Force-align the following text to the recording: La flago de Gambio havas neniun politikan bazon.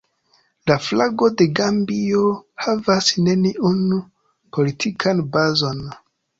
La 0.69 0.77
flago 0.85 1.29
de 1.41 1.47
Gambio 1.59 2.23
havas 2.67 3.13
neniun 3.29 3.87
politikan 4.59 5.25
bazon. 5.39 5.89